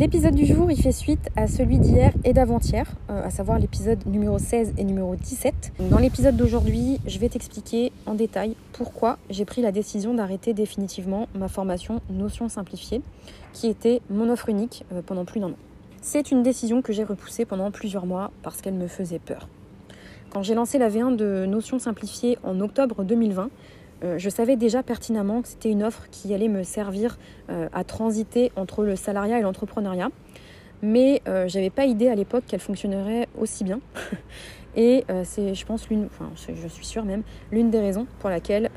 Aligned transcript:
L'épisode 0.00 0.34
du 0.34 0.46
jour, 0.46 0.70
il 0.70 0.80
fait 0.80 0.92
suite 0.92 1.28
à 1.36 1.46
celui 1.46 1.78
d'hier 1.78 2.14
et 2.24 2.32
d'avant-hier, 2.32 2.86
euh, 3.10 3.22
à 3.22 3.28
savoir 3.28 3.58
l'épisode 3.58 3.98
numéro 4.06 4.38
16 4.38 4.72
et 4.78 4.84
numéro 4.84 5.14
17. 5.14 5.72
Dans 5.90 5.98
l'épisode 5.98 6.38
d'aujourd'hui, 6.38 6.98
je 7.06 7.18
vais 7.18 7.28
t'expliquer 7.28 7.92
en 8.06 8.14
détail 8.14 8.56
pourquoi 8.72 9.18
j'ai 9.28 9.44
pris 9.44 9.60
la 9.60 9.72
décision 9.72 10.14
d'arrêter 10.14 10.54
définitivement 10.54 11.28
ma 11.34 11.48
formation 11.48 12.00
Notion 12.08 12.48
simplifiée, 12.48 13.02
qui 13.52 13.66
était 13.66 14.00
mon 14.08 14.30
offre 14.30 14.48
unique 14.48 14.86
euh, 14.90 15.02
pendant 15.04 15.26
plus 15.26 15.38
d'un 15.38 15.48
an. 15.48 15.58
C'est 16.00 16.30
une 16.30 16.42
décision 16.42 16.80
que 16.80 16.94
j'ai 16.94 17.04
repoussée 17.04 17.44
pendant 17.44 17.70
plusieurs 17.70 18.06
mois 18.06 18.30
parce 18.42 18.62
qu'elle 18.62 18.72
me 18.72 18.88
faisait 18.88 19.18
peur. 19.18 19.48
Quand 20.30 20.42
j'ai 20.42 20.54
lancé 20.54 20.78
la 20.78 20.88
V1 20.88 21.14
de 21.14 21.44
Notion 21.44 21.78
simplifiée 21.78 22.38
en 22.42 22.58
octobre 22.60 23.04
2020, 23.04 23.50
euh, 24.02 24.18
je 24.18 24.30
savais 24.30 24.56
déjà 24.56 24.82
pertinemment 24.82 25.42
que 25.42 25.48
c'était 25.48 25.70
une 25.70 25.82
offre 25.82 26.08
qui 26.10 26.32
allait 26.32 26.48
me 26.48 26.62
servir 26.62 27.18
euh, 27.50 27.68
à 27.72 27.84
transiter 27.84 28.50
entre 28.56 28.84
le 28.84 28.96
salariat 28.96 29.38
et 29.38 29.42
l'entrepreneuriat. 29.42 30.10
Mais 30.82 31.20
euh, 31.28 31.46
je 31.46 31.58
n'avais 31.58 31.70
pas 31.70 31.84
idée 31.84 32.08
à 32.08 32.14
l'époque 32.14 32.44
qu'elle 32.46 32.60
fonctionnerait 32.60 33.28
aussi 33.38 33.64
bien. 33.64 33.80
Et 34.76 35.04
c'est, 35.24 35.54
je 35.54 35.66
pense, 35.66 35.88
l'une, 35.88 36.06
enfin, 36.06 36.30
je 36.36 36.68
suis 36.68 36.86
sûre 36.86 37.04
même, 37.04 37.22
l'une 37.50 37.70
des 37.70 37.80
raisons 37.80 38.06
pour 38.20 38.30
laquelle 38.30 38.70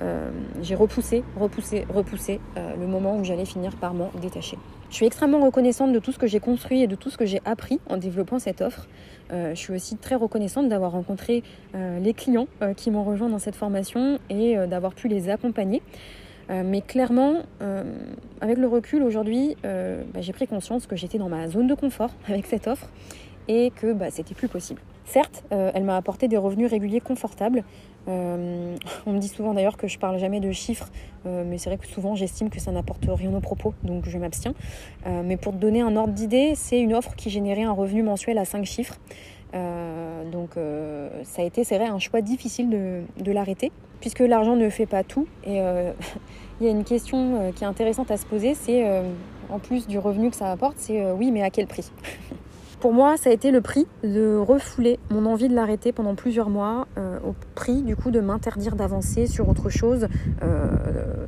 j'ai 0.61 0.75
repoussé, 0.75 1.23
repoussé, 1.39 1.85
repoussé 1.93 2.39
le 2.55 2.87
moment 2.87 3.17
où 3.17 3.23
j'allais 3.23 3.45
finir 3.45 3.75
par 3.75 3.93
m'en 3.93 4.09
détacher. 4.19 4.57
Je 4.93 4.97
suis 4.97 5.07
extrêmement 5.07 5.43
reconnaissante 5.43 5.91
de 5.91 5.97
tout 5.97 6.11
ce 6.11 6.19
que 6.19 6.27
j'ai 6.27 6.39
construit 6.39 6.83
et 6.83 6.87
de 6.87 6.93
tout 6.93 7.09
ce 7.09 7.17
que 7.17 7.25
j'ai 7.25 7.41
appris 7.45 7.79
en 7.89 7.97
développant 7.97 8.37
cette 8.37 8.61
offre. 8.61 8.87
Euh, 9.31 9.55
je 9.55 9.59
suis 9.59 9.73
aussi 9.73 9.97
très 9.97 10.13
reconnaissante 10.13 10.69
d'avoir 10.69 10.91
rencontré 10.91 11.41
euh, 11.73 11.97
les 11.97 12.13
clients 12.13 12.47
euh, 12.61 12.75
qui 12.75 12.91
m'ont 12.91 13.03
rejoint 13.03 13.27
dans 13.27 13.39
cette 13.39 13.55
formation 13.55 14.19
et 14.29 14.55
d'avoir 14.67 14.93
pu 14.93 15.07
les 15.07 15.29
accompagner. 15.29 15.81
mais 16.49 16.81
clairement, 16.81 17.41
avec 18.39 18.59
le 18.59 18.67
recul 18.67 19.01
aujourd'hui, 19.01 19.57
bah, 19.63 20.21
j'ai 20.21 20.33
pris 20.33 20.45
conscience 20.45 20.85
que 20.85 20.95
j'étais 20.95 21.17
dans 21.17 21.29
ma 21.29 21.47
zone 21.47 21.65
de 21.65 21.73
confort 21.73 22.11
avec 22.27 22.45
cette 22.45 22.67
offre 22.67 22.87
et 23.47 23.71
que 23.71 23.93
bah, 23.93 24.11
c'était 24.11 24.35
plus 24.35 24.47
possible. 24.47 24.79
Certes, 25.05 25.43
elle 25.51 25.83
m'a 25.83 25.97
apporté 25.97 26.27
des 26.27 26.37
revenus 26.37 26.69
réguliers 26.69 27.01
confortables, 27.01 27.63
euh, 28.07 28.75
on 29.05 29.13
me 29.13 29.19
dit 29.19 29.27
souvent 29.27 29.53
d'ailleurs 29.53 29.77
que 29.77 29.87
je 29.87 29.97
parle 29.97 30.17
jamais 30.17 30.39
de 30.39 30.51
chiffres, 30.51 30.89
euh, 31.25 31.43
mais 31.45 31.57
c'est 31.57 31.69
vrai 31.69 31.77
que 31.77 31.87
souvent 31.87 32.15
j'estime 32.15 32.49
que 32.49 32.59
ça 32.59 32.71
n'apporte 32.71 33.05
rien 33.07 33.33
au 33.33 33.39
propos, 33.39 33.73
donc 33.83 34.07
je 34.07 34.17
m'abstiens. 34.17 34.53
Euh, 35.07 35.21
mais 35.23 35.37
pour 35.37 35.53
te 35.53 35.57
donner 35.57 35.81
un 35.81 35.95
ordre 35.95 36.13
d'idée, 36.13 36.53
c'est 36.55 36.79
une 36.79 36.93
offre 36.93 37.15
qui 37.15 37.29
générait 37.29 37.63
un 37.63 37.71
revenu 37.71 38.03
mensuel 38.03 38.37
à 38.37 38.45
5 38.45 38.65
chiffres. 38.65 38.97
donc 40.31 40.51
ça 41.23 41.41
a 41.41 41.45
été, 41.45 41.63
c'est 41.63 41.77
vrai, 41.77 41.87
un 41.87 41.99
choix 41.99 42.21
difficile 42.21 42.69
de 42.69 43.31
l'arrêter, 43.31 43.71
puisque 43.99 44.21
l'argent 44.21 44.55
ne 44.55 44.69
fait 44.69 44.87
pas 44.87 45.03
tout. 45.03 45.27
Et 45.45 45.57
il 46.59 46.65
y 46.65 46.67
a 46.67 46.71
une 46.71 46.83
question 46.83 47.51
qui 47.55 47.63
est 47.63 47.67
intéressante 47.67 48.09
à 48.09 48.17
se 48.17 48.25
poser, 48.25 48.55
c'est 48.55 48.83
en 49.49 49.59
plus 49.59 49.87
du 49.87 49.99
revenu 49.99 50.31
que 50.31 50.35
ça 50.35 50.51
apporte, 50.51 50.77
c'est 50.77 51.11
oui, 51.11 51.31
mais 51.31 51.43
à 51.43 51.51
quel 51.51 51.67
prix? 51.67 51.91
Pour 52.83 52.91
moi, 52.91 53.15
ça 53.15 53.29
a 53.29 53.33
été 53.33 53.51
le 53.51 53.61
prix 53.61 53.87
de 54.03 54.35
refouler 54.35 54.99
mon 55.09 55.25
envie 55.25 55.47
de 55.47 55.55
l'arrêter 55.55 55.93
pendant 55.93 56.15
plusieurs 56.15 56.49
mois, 56.49 56.85
euh, 56.97 57.17
au 57.25 57.33
prix 57.55 57.81
du 57.81 57.95
coup 57.95 58.11
de 58.11 58.19
m'interdire 58.19 58.75
d'avancer 58.75 59.25
sur 59.25 59.47
autre 59.47 59.69
chose, 59.69 60.09
euh, 60.41 60.67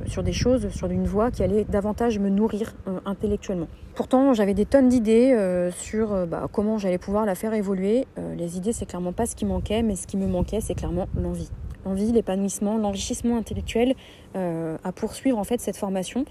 sur 0.04 0.22
des 0.22 0.34
choses, 0.34 0.68
sur 0.68 0.90
une 0.90 1.06
voie 1.06 1.30
qui 1.30 1.42
allait 1.42 1.64
davantage 1.64 2.18
me 2.18 2.28
nourrir 2.28 2.74
euh, 2.86 2.98
intellectuellement. 3.06 3.68
Pourtant, 3.94 4.34
j'avais 4.34 4.52
des 4.52 4.66
tonnes 4.66 4.90
d'idées 4.90 5.34
sur 5.74 6.26
bah, 6.26 6.46
comment 6.52 6.76
j'allais 6.76 6.98
pouvoir 6.98 7.24
la 7.24 7.34
faire 7.34 7.54
évoluer. 7.54 8.06
les 8.36 8.58
idées, 8.58 8.74
c'est 8.74 8.84
clairement 8.84 9.14
pas 9.14 9.24
ce 9.24 9.34
qui 9.34 9.46
manquait, 9.46 9.80
mais 9.80 9.96
ce 9.96 10.06
qui 10.06 10.18
me 10.18 10.26
manquait, 10.26 10.60
c'est 10.60 10.74
clairement 10.74 11.08
l'envie 11.18 11.48
l'envie, 11.86 12.12
l'épanouissement, 12.12 12.76
l'enrichissement 12.76 13.38
intellectuel 13.38 13.94
à 14.34 14.92
poursuivre 14.94 15.38
en 15.38 15.44
fait 15.44 15.62
cette 15.62 15.78
formation 15.78 16.26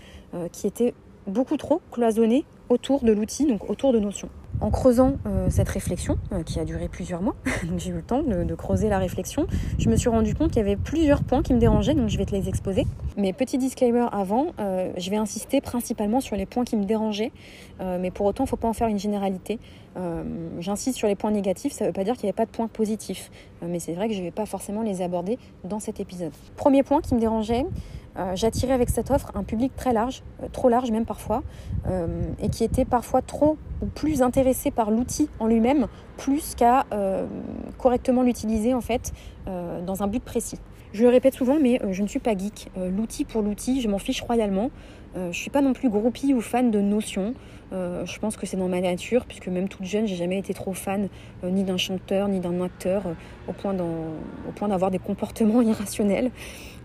qui 0.51 0.67
était 0.67 0.93
beaucoup 1.25 1.57
trop 1.57 1.81
cloisonnée 1.91 2.45
autour 2.69 3.03
de 3.03 3.11
l'outil, 3.11 3.47
donc 3.47 3.67
autour 3.71 3.91
de 3.91 3.97
notions 3.97 4.29
en 4.61 4.71
creusant 4.71 5.13
euh, 5.25 5.47
cette 5.49 5.69
réflexion, 5.69 6.17
euh, 6.31 6.43
qui 6.43 6.59
a 6.59 6.65
duré 6.65 6.87
plusieurs 6.87 7.21
mois, 7.21 7.35
j'ai 7.77 7.89
eu 7.89 7.93
le 7.93 8.01
temps 8.01 8.21
de, 8.21 8.55
creuser 8.55 8.89
la 8.89 8.99
réflexion, 8.99 9.47
je 9.77 9.89
me 9.89 9.95
suis 9.95 10.09
rendu 10.09 10.33
compte 10.33 10.49
qu'il 10.49 10.59
y 10.59 10.65
avait 10.65 10.77
plusieurs 10.77 11.23
points 11.23 11.43
qui 11.43 11.53
me 11.53 11.59
dérangeaient, 11.59 11.93
donc 11.93 12.09
je 12.09 12.17
vais 12.17 12.25
te 12.25 12.33
les 12.33 12.47
exposer. 12.47 12.85
Mais 13.17 13.33
petit 13.33 13.57
disclaimer 13.57 14.05
avant, 14.11 14.47
euh, 14.59 14.91
je 14.97 15.09
vais 15.09 15.17
insister 15.17 15.61
principalement 15.61 16.21
sur 16.21 16.35
les 16.35 16.45
points 16.45 16.63
qui 16.63 16.77
me 16.77 16.85
dérangeaient, 16.85 17.31
mais 17.99 18.09
pour 18.09 18.25
autant, 18.25 18.43
il 18.43 18.47
ne 18.47 18.49
faut 18.49 18.55
pas 18.55 18.69
en 18.69 18.73
faire 18.73 18.87
une 18.87 18.99
généralité. 18.99 19.59
J'insiste 20.59 20.97
sur 20.97 21.09
les 21.09 21.15
points 21.15 21.31
négatifs, 21.31 21.73
ça 21.73 21.83
ne 21.83 21.89
veut 21.89 21.93
pas 21.93 22.05
dire 22.05 22.13
qu'il 22.13 22.23
n'y 22.23 22.29
avait 22.29 22.35
pas 22.35 22.45
de 22.45 22.51
points 22.51 22.67
positifs, 22.67 23.31
mais 23.61 23.79
c'est 23.79 23.93
vrai 23.93 24.07
que 24.07 24.13
je 24.13 24.19
ne 24.19 24.25
vais 24.25 24.31
pas 24.31 24.45
forcément 24.45 24.81
les 24.81 25.01
aborder 25.01 25.37
dans 25.65 25.79
cet 25.79 25.99
épisode. 25.99 26.31
Premier 26.55 26.83
point 26.83 27.01
qui 27.01 27.15
me 27.15 27.19
dérangeait, 27.19 27.65
j'attirais 28.35 28.73
avec 28.73 28.89
cette 28.89 29.11
offre 29.11 29.31
un 29.35 29.43
public 29.43 29.75
très 29.75 29.93
large, 29.93 30.23
euh, 30.41 30.47
trop 30.51 30.69
large 30.69 30.91
même 30.91 31.05
parfois, 31.05 31.43
euh, 31.87 32.07
et 32.39 32.49
qui 32.49 32.63
était 32.63 32.85
parfois 32.85 33.21
trop 33.21 33.57
ou 33.81 33.87
plus 33.87 34.21
intéressé 34.21 34.71
par 34.71 34.91
l'outil 34.91 35.29
en 35.39 35.47
lui-même, 35.47 35.87
plus 36.17 36.55
qu'à 36.55 36.85
correctement 37.77 38.23
l'utiliser 38.23 38.73
en 38.73 38.79
fait 38.79 39.11
dans 39.45 40.01
un 40.01 40.07
but 40.07 40.23
précis. 40.23 40.59
Je 40.93 41.03
le 41.03 41.09
répète 41.09 41.33
souvent, 41.33 41.57
mais 41.61 41.81
je 41.91 42.01
ne 42.01 42.07
suis 42.07 42.19
pas 42.19 42.37
geek. 42.37 42.71
l'outil 42.77 43.25
pour 43.25 43.41
l'outil, 43.41 43.81
je 43.81 43.89
m'en 43.89 43.97
fiche 43.97 44.21
royalement. 44.21 44.71
je 45.15 45.27
ne 45.27 45.33
suis 45.33 45.49
pas 45.49 45.61
non 45.61 45.73
plus 45.73 45.89
groupie 45.89 46.33
ou 46.33 46.39
fan 46.39 46.71
de 46.71 46.79
notions. 46.79 47.33
je 47.71 48.19
pense 48.19 48.37
que 48.37 48.45
c'est 48.45 48.55
dans 48.55 48.69
ma 48.69 48.79
nature, 48.79 49.25
puisque 49.25 49.49
même 49.49 49.67
toute 49.67 49.83
jeune, 49.83 50.07
j'ai 50.07 50.15
jamais 50.15 50.39
été 50.39 50.53
trop 50.53 50.73
fan 50.73 51.09
ni 51.43 51.65
d'un 51.65 51.77
chanteur 51.77 52.29
ni 52.29 52.39
d'un 52.39 52.61
acteur, 52.61 53.03
au 53.49 53.51
point 53.51 53.73
d'avoir 53.73 54.89
des 54.89 54.99
comportements 54.99 55.61
irrationnels. 55.61 56.31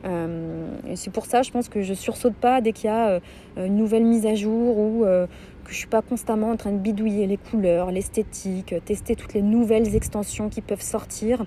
Euh, 0.05 0.69
c'est 0.95 1.13
pour 1.13 1.27
ça, 1.27 1.43
je 1.43 1.51
pense 1.51 1.69
que 1.69 1.83
je 1.83 1.95
sursaute 1.95 2.35
pas 2.35 2.61
dès 2.61 2.73
qu'il 2.73 2.87
y 2.87 2.93
a 2.93 3.09
euh, 3.09 3.21
une 3.59 3.77
nouvelle 3.77 4.05
mise 4.05 4.27
à 4.27 4.35
jour 4.35 4.79
ou 4.79 5.05
euh, 5.05 5.27
que 5.65 5.73
je 5.73 5.77
suis 5.77 5.87
pas 5.87 6.03
constamment 6.03 6.51
en 6.51 6.57
train 6.57 6.73
de 6.73 6.79
bidouiller 6.79 7.27
les 7.27 7.37
couleurs, 7.37 7.91
l'esthétique, 7.91 8.75
tester 8.85 9.15
toutes 9.15 9.35
les 9.35 9.43
nouvelles 9.43 9.95
extensions 9.95 10.49
qui 10.49 10.63
peuvent 10.63 10.83
sortir, 10.83 11.45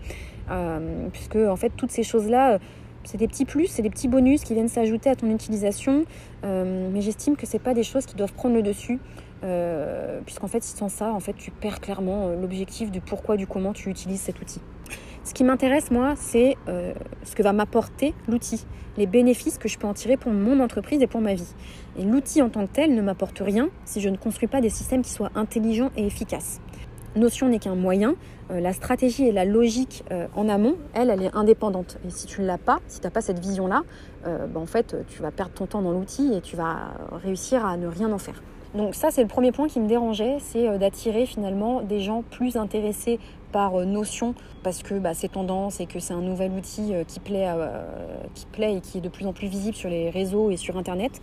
puisque 1.12 1.36
en 1.36 1.56
fait 1.56 1.72
toutes 1.76 1.92
ces 1.92 2.04
choses-là 2.04 2.60
c'est 3.06 3.18
des 3.18 3.28
petits 3.28 3.46
plus, 3.46 3.68
c'est 3.68 3.82
des 3.82 3.90
petits 3.90 4.08
bonus 4.08 4.44
qui 4.44 4.54
viennent 4.54 4.70
s'ajouter 4.70 5.10
à 5.10 5.16
ton 5.16 5.30
utilisation, 5.30 6.06
mais 6.44 7.02
j'estime 7.02 7.36
que 7.36 7.46
c'est 7.48 7.60
pas 7.60 7.74
des 7.74 7.84
choses 7.84 8.06
qui 8.06 8.16
doivent 8.16 8.34
prendre 8.34 8.56
le 8.56 8.62
dessus, 8.62 9.00
puisqu'en 10.26 10.48
fait, 10.48 10.64
sans 10.64 10.90
ça, 10.90 11.12
en 11.12 11.20
fait, 11.20 11.34
tu 11.34 11.52
perds 11.52 11.82
clairement 11.82 12.30
l'objectif 12.30 12.92
du 12.92 13.02
pourquoi, 13.02 13.36
du 13.36 13.48
comment 13.48 13.74
tu 13.74 13.90
utilises 13.90 14.22
cet 14.22 14.40
outil. 14.40 14.62
Ce 15.24 15.34
qui 15.34 15.46
m'intéresse, 15.46 15.90
moi, 15.90 16.16
c'est 16.18 16.58
euh, 16.68 16.94
ce 17.24 17.34
que 17.34 17.44
va 17.44 17.54
m'apporter 17.54 18.14
l'outil, 18.28 18.66
les 18.98 19.08
bénéfices 19.08 19.58
que 19.58 19.70
je 19.70 19.78
peux 19.78 19.88
en 19.88 19.94
tirer 19.94 20.18
pour 20.18 20.34
mon 20.34 20.60
entreprise 20.60 21.02
et 21.02 21.08
pour 21.08 21.22
ma 21.22 21.34
vie. 21.34 21.56
Et 21.98 22.04
l'outil 22.04 22.42
en 22.42 22.50
tant 22.50 22.68
que 22.68 22.74
tel 22.74 22.94
ne 22.94 23.02
m'apporte 23.02 23.40
rien 23.40 23.70
si 23.86 24.02
je 24.02 24.10
ne 24.10 24.18
construis 24.18 24.50
pas 24.50 24.60
des 24.60 24.70
systèmes 24.70 25.02
qui 25.02 25.12
soient 25.12 25.32
intelligents 25.36 25.92
et 25.96 26.06
efficaces. 26.06 26.60
Notion 27.16 27.48
n'est 27.48 27.60
qu'un 27.60 27.76
moyen, 27.76 28.16
euh, 28.52 28.60
la 28.60 28.74
stratégie 28.74 29.26
et 29.26 29.32
la 29.32 29.46
logique 29.46 30.04
euh, 30.12 30.28
en 30.36 30.50
amont, 30.50 30.76
elle, 30.94 31.10
elle 31.10 31.24
est 31.24 31.34
indépendante. 31.34 32.00
Et 32.06 32.10
si 32.10 32.28
tu 32.28 32.42
ne 32.42 32.48
l'as 32.48 32.58
pas, 32.58 32.80
si 32.88 33.00
tu 33.00 33.08
n'as 33.08 33.12
pas 33.12 33.22
cette 33.22 33.40
vision-là, 33.40 33.84
bah, 34.26 34.60
en 34.60 34.66
fait, 34.66 34.96
tu 35.10 35.22
vas 35.22 35.32
perdre 35.32 35.52
ton 35.52 35.66
temps 35.66 35.82
dans 35.82 35.92
l'outil 35.92 36.34
et 36.34 36.40
tu 36.40 36.56
vas 36.56 36.94
réussir 37.12 37.66
à 37.66 37.76
ne 37.76 37.88
rien 37.88 38.10
en 38.12 38.18
faire. 38.18 38.42
Donc 38.76 38.96
ça, 38.96 39.12
c'est 39.12 39.22
le 39.22 39.28
premier 39.28 39.52
point 39.52 39.68
qui 39.68 39.80
me 39.80 39.88
dérangeait, 39.88 40.38
c'est 40.40 40.80
d'attirer 40.80 41.26
finalement 41.26 41.82
des 41.82 42.00
gens 42.00 42.24
plus 42.32 42.58
intéressés 42.58 43.20
par 43.54 43.80
euh, 43.80 43.86
notion 43.86 44.36
parce 44.64 44.84
que 44.84 44.96
bah, 44.96 45.14
c'est 45.14 45.32
tendance 45.32 45.80
et 45.80 45.86
que 45.86 46.00
c'est 46.00 46.14
un 46.14 46.22
nouvel 46.22 46.52
outil 46.52 46.94
euh, 46.94 47.06
qui 47.06 47.22
plaît, 47.22 47.46
euh, 47.48 47.82
qui 48.34 48.46
plaît 48.48 48.76
et 48.76 48.82
qui 48.82 48.98
est 48.98 49.02
de 49.02 49.08
plus 49.08 49.26
en 49.26 49.32
plus 49.32 49.48
visible 49.48 49.76
sur 49.76 49.90
les 49.90 50.10
réseaux 50.10 50.52
et 50.52 50.58
sur 50.58 50.76
Internet, 50.78 51.22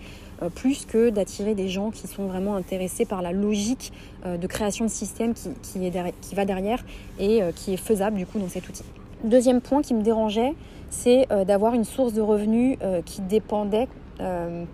plus 0.55 0.87
que 0.87 1.11
d'attirer 1.11 1.55
des 1.55 1.69
gens 1.69 1.91
qui 1.91 2.07
sont 2.07 2.25
vraiment 2.25 2.55
intéressés 2.55 3.05
par 3.05 3.21
la 3.21 3.31
logique 3.31 3.93
de 4.25 4.47
création 4.47 4.87
de 4.87 4.91
système 4.91 5.35
qui, 5.35 5.51
qui 5.61 6.35
va 6.35 6.45
derrière 6.47 6.83
et 7.19 7.41
qui 7.57 7.75
est 7.75 7.77
faisable 7.77 8.17
du 8.17 8.25
coup 8.25 8.39
dans 8.39 8.49
cet 8.49 8.67
outil. 8.67 8.85
Deuxième 9.25 9.61
point 9.61 9.83
qui 9.83 9.93
me 9.93 10.01
dérangeait, 10.01 10.55
c'est 10.89 11.27
d'avoir 11.47 11.75
une 11.75 11.85
source 11.85 12.15
de 12.15 12.23
revenus 12.23 12.79
qui 13.05 13.21
dépendait 13.21 13.89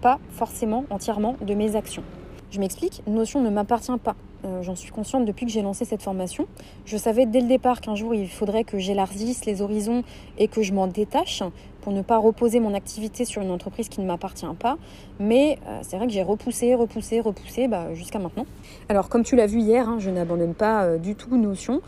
pas 0.00 0.20
forcément 0.30 0.84
entièrement 0.90 1.34
de 1.40 1.54
mes 1.54 1.74
actions. 1.74 2.04
Je 2.50 2.60
m'explique, 2.60 3.02
Notion 3.06 3.42
ne 3.42 3.50
m'appartient 3.50 3.98
pas. 4.02 4.14
Euh, 4.44 4.62
j'en 4.62 4.76
suis 4.76 4.90
consciente 4.90 5.24
depuis 5.24 5.46
que 5.46 5.52
j'ai 5.52 5.62
lancé 5.62 5.84
cette 5.84 6.02
formation. 6.02 6.46
Je 6.84 6.96
savais 6.96 7.26
dès 7.26 7.40
le 7.40 7.48
départ 7.48 7.80
qu'un 7.80 7.94
jour 7.94 8.14
il 8.14 8.28
faudrait 8.28 8.64
que 8.64 8.78
j'élargisse 8.78 9.44
les 9.46 9.62
horizons 9.62 10.04
et 10.38 10.46
que 10.46 10.62
je 10.62 10.72
m'en 10.72 10.86
détache 10.86 11.42
pour 11.80 11.92
ne 11.92 12.02
pas 12.02 12.18
reposer 12.18 12.60
mon 12.60 12.74
activité 12.74 13.24
sur 13.24 13.42
une 13.42 13.50
entreprise 13.50 13.88
qui 13.88 14.00
ne 14.00 14.06
m'appartient 14.06 14.46
pas. 14.58 14.76
Mais 15.18 15.58
euh, 15.66 15.78
c'est 15.82 15.96
vrai 15.96 16.06
que 16.06 16.12
j'ai 16.12 16.22
repoussé, 16.22 16.74
repoussé, 16.74 17.20
repoussé 17.20 17.68
bah, 17.68 17.94
jusqu'à 17.94 18.18
maintenant. 18.18 18.46
Alors 18.88 19.08
comme 19.08 19.24
tu 19.24 19.36
l'as 19.36 19.46
vu 19.46 19.60
hier, 19.60 19.88
hein, 19.88 19.96
je 19.98 20.10
n'abandonne 20.10 20.54
pas 20.54 20.84
euh, 20.84 20.98
du 20.98 21.14
tout 21.14 21.36
Notion. 21.36 21.80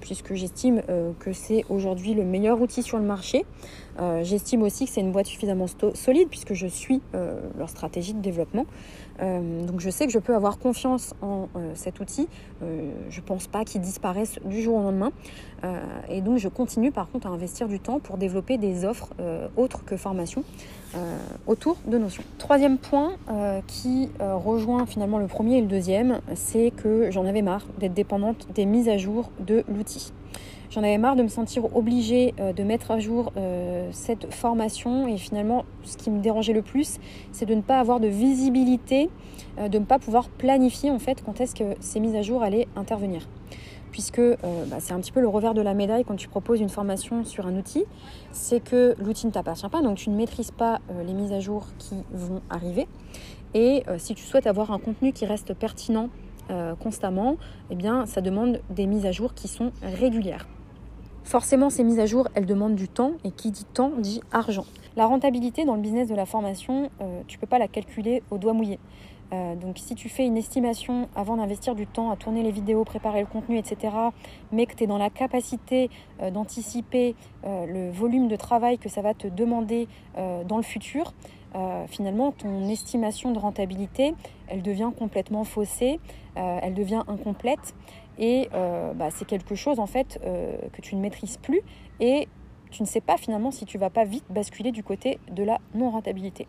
Puisque 0.00 0.34
j'estime 0.34 0.82
que 1.20 1.32
c'est 1.32 1.64
aujourd'hui 1.68 2.14
le 2.14 2.24
meilleur 2.24 2.60
outil 2.60 2.82
sur 2.82 2.98
le 2.98 3.04
marché. 3.04 3.44
j'estime 4.22 4.62
aussi 4.62 4.86
que 4.86 4.90
c'est 4.90 5.00
une 5.00 5.12
boîte 5.12 5.26
suffisamment 5.26 5.66
solide 5.94 6.28
puisque 6.28 6.54
je 6.54 6.66
suis 6.66 7.00
leur 7.56 7.68
stratégie 7.68 8.14
de 8.14 8.20
développement. 8.20 8.66
donc 9.20 9.80
je 9.80 9.90
sais 9.90 10.06
que 10.06 10.12
je 10.12 10.18
peux 10.18 10.34
avoir 10.34 10.58
confiance 10.58 11.14
en 11.22 11.48
cet 11.74 12.00
outil. 12.00 12.28
je 12.62 13.20
ne 13.20 13.24
pense 13.24 13.46
pas 13.46 13.64
qu'il 13.64 13.80
disparaisse 13.80 14.38
du 14.44 14.62
jour 14.62 14.76
au 14.76 14.82
lendemain. 14.82 15.12
Et 16.08 16.20
donc 16.20 16.38
je 16.38 16.48
continue 16.48 16.92
par 16.92 17.10
contre 17.10 17.26
à 17.26 17.30
investir 17.30 17.68
du 17.68 17.80
temps 17.80 17.98
pour 17.98 18.16
développer 18.16 18.58
des 18.58 18.84
offres 18.84 19.10
autres 19.56 19.84
que 19.84 19.96
formation 19.96 20.44
autour 21.46 21.76
de 21.86 21.98
Notion. 21.98 22.22
Troisième 22.38 22.78
point 22.78 23.12
qui 23.66 24.10
rejoint 24.20 24.86
finalement 24.86 25.18
le 25.18 25.26
premier 25.26 25.58
et 25.58 25.60
le 25.60 25.66
deuxième, 25.66 26.20
c'est 26.34 26.70
que 26.70 27.10
j'en 27.10 27.26
avais 27.26 27.42
marre 27.42 27.66
d'être 27.78 27.94
dépendante 27.94 28.46
des 28.54 28.66
mises 28.66 28.88
à 28.88 28.98
jour 28.98 29.30
de 29.40 29.64
l'outil. 29.68 30.12
J'en 30.74 30.82
avais 30.82 30.98
marre 30.98 31.14
de 31.14 31.22
me 31.22 31.28
sentir 31.28 31.76
obligée 31.76 32.34
euh, 32.40 32.52
de 32.52 32.64
mettre 32.64 32.90
à 32.90 32.98
jour 32.98 33.32
euh, 33.36 33.88
cette 33.92 34.34
formation 34.34 35.06
et 35.06 35.18
finalement 35.18 35.64
ce 35.84 35.96
qui 35.96 36.10
me 36.10 36.20
dérangeait 36.20 36.52
le 36.52 36.62
plus 36.62 36.98
c'est 37.30 37.46
de 37.46 37.54
ne 37.54 37.60
pas 37.60 37.78
avoir 37.78 38.00
de 38.00 38.08
visibilité, 38.08 39.08
euh, 39.58 39.68
de 39.68 39.78
ne 39.78 39.84
pas 39.84 40.00
pouvoir 40.00 40.28
planifier 40.28 40.90
en 40.90 40.98
fait 40.98 41.22
quand 41.24 41.40
est-ce 41.40 41.54
que 41.54 41.76
ces 41.78 42.00
mises 42.00 42.16
à 42.16 42.22
jour 42.22 42.42
allaient 42.42 42.66
intervenir 42.74 43.28
puisque 43.94 44.20
bah, 44.20 44.78
c'est 44.80 44.92
un 44.92 44.98
petit 44.98 45.12
peu 45.12 45.20
le 45.20 45.28
revers 45.28 45.54
de 45.54 45.60
la 45.60 45.72
médaille 45.72 46.04
quand 46.04 46.16
tu 46.16 46.26
proposes 46.26 46.60
une 46.60 46.68
formation 46.68 47.24
sur 47.24 47.46
un 47.46 47.56
outil, 47.56 47.84
c'est 48.32 48.58
que 48.58 48.96
l'outil 48.98 49.28
ne 49.28 49.30
t'appartient 49.30 49.68
pas, 49.68 49.82
donc 49.82 49.98
tu 49.98 50.10
ne 50.10 50.16
maîtrises 50.16 50.50
pas 50.50 50.80
les 51.06 51.12
mises 51.12 51.32
à 51.32 51.38
jour 51.38 51.68
qui 51.78 51.94
vont 52.12 52.42
arriver. 52.50 52.88
Et 53.54 53.84
si 53.98 54.16
tu 54.16 54.24
souhaites 54.24 54.48
avoir 54.48 54.72
un 54.72 54.80
contenu 54.80 55.12
qui 55.12 55.26
reste 55.26 55.54
pertinent 55.54 56.08
constamment, 56.80 57.36
eh 57.70 57.76
bien 57.76 58.04
ça 58.04 58.20
demande 58.20 58.60
des 58.68 58.86
mises 58.86 59.06
à 59.06 59.12
jour 59.12 59.32
qui 59.32 59.46
sont 59.46 59.70
régulières. 59.80 60.48
Forcément, 61.24 61.70
ces 61.70 61.84
mises 61.84 62.00
à 62.00 62.06
jour, 62.06 62.28
elles 62.34 62.44
demandent 62.44 62.74
du 62.74 62.86
temps, 62.86 63.12
et 63.24 63.30
qui 63.30 63.50
dit 63.50 63.64
temps 63.64 63.92
dit 63.98 64.20
argent. 64.30 64.66
La 64.94 65.06
rentabilité 65.06 65.64
dans 65.64 65.74
le 65.74 65.80
business 65.80 66.06
de 66.06 66.14
la 66.14 66.26
formation, 66.26 66.90
euh, 67.00 67.22
tu 67.26 67.38
ne 67.38 67.40
peux 67.40 67.46
pas 67.46 67.58
la 67.58 67.66
calculer 67.66 68.22
au 68.30 68.36
doigt 68.36 68.52
mouillé. 68.52 68.78
Euh, 69.32 69.56
donc 69.56 69.78
si 69.78 69.94
tu 69.94 70.10
fais 70.10 70.26
une 70.26 70.36
estimation 70.36 71.08
avant 71.16 71.38
d'investir 71.38 71.74
du 71.74 71.86
temps 71.86 72.10
à 72.10 72.16
tourner 72.16 72.42
les 72.42 72.52
vidéos, 72.52 72.84
préparer 72.84 73.20
le 73.20 73.26
contenu, 73.26 73.56
etc., 73.56 73.94
mais 74.52 74.66
que 74.66 74.74
tu 74.76 74.84
es 74.84 74.86
dans 74.86 74.98
la 74.98 75.08
capacité 75.08 75.90
euh, 76.20 76.30
d'anticiper 76.30 77.16
le 77.44 77.90
volume 77.90 78.28
de 78.28 78.36
travail 78.36 78.78
que 78.78 78.88
ça 78.88 79.02
va 79.02 79.12
te 79.12 79.26
demander 79.26 79.86
dans 80.16 80.56
le 80.56 80.62
futur, 80.62 81.12
finalement 81.88 82.32
ton 82.32 82.68
estimation 82.68 83.32
de 83.32 83.38
rentabilité, 83.38 84.14
elle 84.48 84.62
devient 84.62 84.90
complètement 84.98 85.44
faussée, 85.44 86.00
elle 86.36 86.74
devient 86.74 87.02
incomplète 87.06 87.74
et 88.18 88.48
euh, 88.54 88.92
bah, 88.94 89.08
c'est 89.10 89.24
quelque 89.24 89.54
chose 89.54 89.78
en 89.80 89.86
fait 89.86 90.20
euh, 90.24 90.56
que 90.72 90.80
tu 90.80 90.96
ne 90.96 91.00
maîtrises 91.00 91.36
plus 91.36 91.62
et 92.00 92.28
tu 92.70 92.82
ne 92.82 92.86
sais 92.86 93.00
pas 93.00 93.16
finalement 93.16 93.50
si 93.50 93.64
tu 93.64 93.78
vas 93.78 93.90
pas 93.90 94.04
vite 94.04 94.24
basculer 94.30 94.72
du 94.72 94.82
côté 94.82 95.18
de 95.30 95.42
la 95.42 95.58
non 95.74 95.90
rentabilité. 95.90 96.46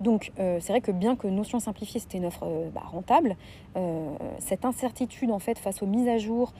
Donc 0.00 0.32
euh, 0.38 0.58
c'est 0.60 0.72
vrai 0.72 0.80
que 0.80 0.92
bien 0.92 1.16
que 1.16 1.26
Notion 1.26 1.58
Simplifiée 1.58 1.98
c'était 1.98 2.18
une 2.18 2.26
offre 2.26 2.46
bah, 2.72 2.82
rentable, 2.84 3.36
cette 4.38 4.64
incertitude 4.64 5.30
en 5.30 5.38
fait 5.38 5.58
face 5.58 5.82
aux 5.82 5.86
mises 5.86 6.08
à 6.08 6.18
jour 6.18 6.52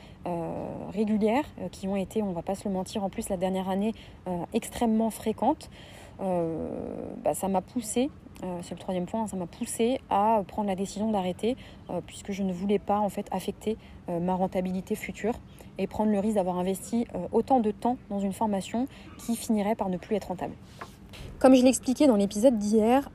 régulières 0.93 1.45
qui 1.73 1.89
ont 1.89 1.97
été, 1.97 2.23
on 2.23 2.33
va 2.33 2.43
pas 2.43 2.55
se 2.55 2.69
le 2.69 2.75
mentir, 2.75 3.03
en 3.03 3.11
plus 3.11 3.29
la 3.29 3.37
dernière 3.37 3.69
année 3.69 3.93
extrêmement 4.53 5.11
fréquentes, 5.11 5.69
bah, 6.19 7.35
ça 7.35 7.49
m'a 7.49 7.61
poussé 7.61 8.11
euh, 8.45 8.59
c'est 8.63 8.75
le 8.75 8.81
troisième 8.81 9.07
point, 9.07 9.27
ça 9.27 9.37
m'a 9.37 9.47
poussé 9.47 10.01
à 10.11 10.43
prendre 10.47 10.69
la 10.69 10.77
décision 10.77 11.11
d'arrêter 11.11 11.57
euh, 11.91 12.01
puisque 12.07 12.31
je 12.31 12.43
ne 12.43 12.53
voulais 12.53 12.79
pas 12.79 12.99
en 13.01 13.09
fait 13.09 13.27
affecter 13.33 13.77
euh, 14.09 14.21
ma 14.21 14.35
rentabilité 14.35 14.95
future 14.95 15.35
et 15.79 15.87
prendre 15.87 16.13
le 16.13 16.19
risque 16.21 16.37
d'avoir 16.37 16.59
investi 16.59 17.07
autant 17.31 17.61
de 17.61 17.71
temps 17.71 17.99
dans 18.11 18.19
une 18.19 18.33
formation 18.33 18.89
qui 19.17 19.37
finirait 19.37 19.77
par 19.77 19.89
ne 19.89 19.97
plus 19.97 20.17
être 20.17 20.27
rentable. 20.27 20.55
Comme 21.39 21.55
je 21.55 21.63
l'expliquais 21.63 22.09
dans 22.09 22.17
l'épisode 22.17 22.59
d'hier, 22.59 23.09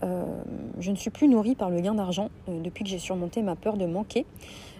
je 0.80 0.90
ne 0.90 0.96
suis 0.96 1.10
plus 1.10 1.28
nourrie 1.28 1.56
par 1.56 1.70
le 1.70 1.82
gain 1.82 1.94
d'argent 1.94 2.30
depuis 2.48 2.86
que 2.86 2.90
j'ai 2.90 3.00
surmonté 3.00 3.42
ma 3.42 3.58
peur 3.58 3.76
de 3.76 3.86
manquer. 3.86 4.26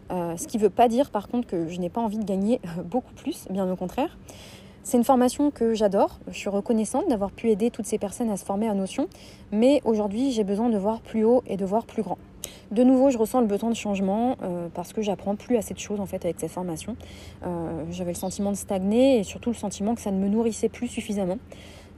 ce 0.10 0.48
qui 0.48 0.56
ne 0.56 0.62
veut 0.62 0.70
pas 0.70 0.88
dire 0.88 1.12
par 1.12 1.28
contre 1.28 1.46
que 1.46 1.68
je 1.68 1.78
n'ai 1.78 1.90
pas 1.90 2.00
envie 2.00 2.20
de 2.20 2.24
gagner 2.24 2.62
beaucoup 2.86 3.14
plus, 3.14 3.48
bien 3.50 3.70
au 3.70 3.76
contraire. 3.76 4.18
C'est 4.84 4.98
une 4.98 5.06
formation 5.06 5.50
que 5.50 5.74
j'adore. 5.74 6.20
Je 6.28 6.38
suis 6.38 6.50
reconnaissante 6.50 7.08
d'avoir 7.08 7.32
pu 7.32 7.50
aider 7.50 7.72
toutes 7.72 7.86
ces 7.86 7.98
personnes 7.98 8.30
à 8.30 8.36
se 8.36 8.44
former 8.44 8.68
à 8.68 8.74
Notion. 8.74 9.08
Mais 9.54 9.82
aujourd'hui, 9.86 10.32
j'ai 10.32 10.44
besoin 10.44 10.70
de 10.70 10.78
voir 10.78 11.00
plus 11.00 11.24
haut 11.24 11.42
et 11.48 11.56
de 11.56 11.64
voir 11.64 11.86
plus 11.86 12.04
grand. 12.04 12.18
De 12.72 12.84
nouveau, 12.84 13.10
je 13.10 13.18
ressens 13.18 13.40
le 13.40 13.48
besoin 13.48 13.70
de 13.70 13.76
changement 13.76 14.36
euh, 14.44 14.68
parce 14.74 14.92
que 14.92 15.02
j'apprends 15.02 15.36
plus 15.36 15.56
assez 15.56 15.74
de 15.74 15.80
choses 15.80 16.02
en 16.02 16.06
fait 16.06 16.26
avec 16.26 16.38
cette 16.38 16.52
formation. 16.52 16.98
Euh, 17.46 17.84
j'avais 17.92 18.12
le 18.12 18.18
sentiment 18.18 18.52
de 18.52 18.58
stagner 18.58 19.20
et 19.20 19.24
surtout 19.24 19.52
le 19.52 19.56
sentiment 19.56 19.96
que 19.96 20.02
ça 20.02 20.12
ne 20.12 20.18
me 20.18 20.28
nourrissait 20.28 20.70
plus 20.70 20.90
suffisamment. 20.90 21.38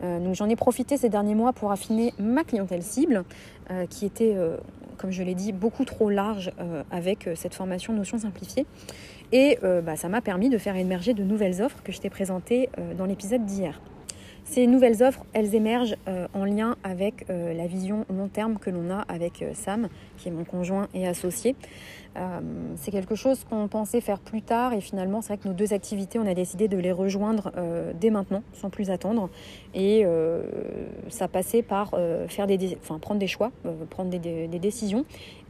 Euh, 0.04 0.20
donc 0.20 0.36
j'en 0.36 0.48
ai 0.48 0.56
profité 0.56 0.98
ces 0.98 1.10
derniers 1.10 1.34
mois 1.34 1.54
pour 1.54 1.72
affiner 1.72 2.14
ma 2.20 2.44
clientèle 2.44 2.84
cible, 2.84 3.24
qui 3.90 4.06
était, 4.06 4.38
comme 4.98 5.10
je 5.10 5.24
l'ai 5.24 5.34
dit, 5.34 5.52
beaucoup 5.52 5.86
trop 5.86 6.12
large 6.12 6.52
avec 6.92 7.28
cette 7.34 7.56
formation 7.56 7.94
Notion 7.94 8.20
simplifiée. 8.20 8.68
Et 9.31 9.57
euh, 9.63 9.81
bah, 9.81 9.95
ça 9.95 10.10
m'a 10.10 10.22
permis 10.22 10.50
de 10.50 10.57
faire 10.57 10.75
émerger 10.75 11.13
de 11.13 11.24
nouvelles 11.24 11.62
offres 11.62 11.81
que 11.83 11.92
je 11.92 12.00
t'ai 12.00 12.10
présentées 12.10 12.69
euh, 12.77 12.94
dans 12.94 13.06
l'épisode 13.06 13.45
d'hier. 13.45 13.80
Ces 14.44 14.68
nouvelles 14.68 15.01
offres, 15.01 15.25
elles 15.33 15.56
émergent 15.56 15.95
euh, 16.07 16.27
en 16.36 16.45
lien 16.45 16.75
avec 16.83 17.25
la 17.30 17.66
vision 17.66 18.06
long 18.16 18.27
terme 18.27 18.60
que 18.60 18.69
l'on 18.69 18.92
a 18.92 19.00
avec 19.07 19.44
Sam, 19.54 19.88
qui 20.18 20.27
est 20.27 20.31
mon 20.31 20.44
conjoint 20.44 20.88
et 20.94 21.07
associé. 21.07 21.56
c'est 22.75 22.92
quelque 22.92 23.16
chose 23.16 23.44
qu'on 23.44 23.68
pensait 23.68 24.01
faire 24.01 24.19
plus 24.19 24.44
tard 24.44 24.74
et 24.74 24.81
finalement 24.81 25.22
c'est 25.22 25.33
vrai 25.33 25.38
que 25.38 25.48
nos 25.48 25.56
deux 25.56 25.74
activités, 25.74 26.19
on 26.19 26.28
a 26.28 26.36
décidé 26.36 26.68
de 26.68 26.78
les 26.78 26.92
rejoindre 26.92 27.51
dès 28.00 28.12
maintenant, 28.12 28.44
sans 28.54 28.69
plus 28.69 28.92
attendre. 28.92 29.31
Et 29.74 30.06
ça 31.10 31.28
passait 31.28 31.63
par 31.63 31.95
faire 32.28 32.45
des, 32.45 32.78
enfin, 32.83 33.00
prendre 33.00 33.19
des 33.19 33.28
choix, 33.28 33.51
prendre 33.89 34.12
des, 34.12 34.48
des 34.48 34.60
décisions 34.60 35.06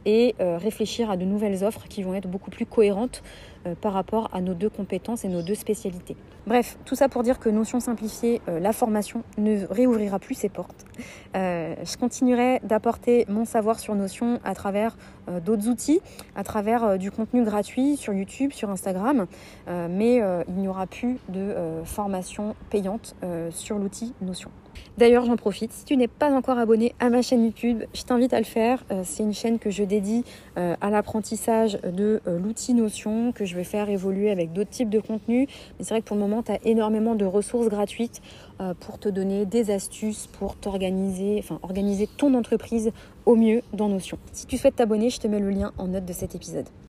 et 0.06 0.34
réfléchir 0.38 1.10
à 1.10 1.16
de 1.16 1.24
nouvelles 1.24 1.64
offres 1.64 1.86
qui 1.88 2.02
vont 2.02 2.14
être 2.14 2.28
beaucoup 2.28 2.50
plus 2.50 2.64
cohérentes 2.64 3.22
euh, 3.66 3.74
par 3.80 3.92
rapport 3.92 4.28
à 4.32 4.40
nos 4.40 4.54
deux 4.54 4.70
compétences 4.70 5.24
et 5.24 5.28
nos 5.28 5.42
deux 5.42 5.54
spécialités. 5.54 6.16
Bref, 6.46 6.78
tout 6.84 6.94
ça 6.94 7.08
pour 7.08 7.22
dire 7.22 7.38
que 7.38 7.48
Notion 7.48 7.80
simplifiée, 7.80 8.40
euh, 8.48 8.60
la 8.60 8.72
formation 8.72 9.22
ne 9.38 9.66
réouvrira 9.66 10.18
plus 10.18 10.34
ses 10.34 10.48
portes. 10.48 10.84
Euh, 11.36 11.74
je 11.84 11.96
continuerai 11.96 12.60
d'apporter 12.62 13.24
mon 13.28 13.44
savoir 13.44 13.78
sur 13.78 13.94
Notion 13.94 14.40
à 14.44 14.54
travers 14.54 14.96
d'autres 15.44 15.68
outils, 15.68 16.00
à 16.36 16.44
travers 16.44 16.98
du 16.98 17.10
contenu 17.10 17.42
gratuit 17.44 17.96
sur 17.96 18.12
YouTube, 18.12 18.52
sur 18.52 18.70
Instagram, 18.70 19.26
mais 19.66 20.22
il 20.48 20.54
n'y 20.54 20.68
aura 20.68 20.86
plus 20.86 21.18
de 21.28 21.52
formation 21.84 22.54
payante 22.70 23.16
sur 23.50 23.78
l'outil 23.78 24.14
Notion. 24.20 24.50
D'ailleurs, 24.98 25.26
j'en 25.26 25.36
profite. 25.36 25.72
Si 25.72 25.84
tu 25.84 25.96
n'es 25.96 26.08
pas 26.08 26.32
encore 26.32 26.58
abonné 26.58 26.94
à 27.00 27.10
ma 27.10 27.20
chaîne 27.20 27.44
YouTube, 27.44 27.82
je 27.94 28.02
t'invite 28.02 28.32
à 28.32 28.38
le 28.38 28.44
faire. 28.44 28.82
Euh, 28.90 29.02
c'est 29.04 29.22
une 29.22 29.34
chaîne 29.34 29.58
que 29.58 29.70
je 29.70 29.84
dédie 29.84 30.24
euh, 30.56 30.74
à 30.80 30.90
l'apprentissage 30.90 31.78
de 31.82 32.20
euh, 32.26 32.38
l'outil 32.38 32.72
Notion, 32.72 33.32
que 33.32 33.44
je 33.44 33.56
vais 33.56 33.64
faire 33.64 33.90
évoluer 33.90 34.30
avec 34.30 34.52
d'autres 34.52 34.70
types 34.70 34.88
de 34.88 35.00
contenus. 35.00 35.48
Mais 35.78 35.84
c'est 35.84 35.90
vrai 35.90 36.00
que 36.00 36.06
pour 36.06 36.16
le 36.16 36.22
moment, 36.22 36.42
tu 36.42 36.52
as 36.52 36.58
énormément 36.64 37.14
de 37.14 37.24
ressources 37.24 37.68
gratuites 37.68 38.22
pour 38.80 38.98
te 38.98 39.10
donner 39.10 39.44
des 39.44 39.70
astuces 39.70 40.28
pour 40.38 40.56
t'organiser, 40.56 41.36
enfin 41.38 41.58
organiser 41.62 42.08
ton 42.16 42.32
entreprise 42.32 42.90
au 43.26 43.36
mieux 43.36 43.60
dans 43.74 43.90
Notion. 43.90 44.18
Si 44.32 44.46
tu 44.46 44.56
souhaites 44.56 44.76
t'abonner, 44.76 45.10
je 45.10 45.20
te 45.20 45.26
mets 45.26 45.40
le 45.40 45.50
lien 45.50 45.72
en 45.76 45.88
note 45.88 46.06
de 46.06 46.12
cet 46.14 46.34
épisode. 46.34 46.66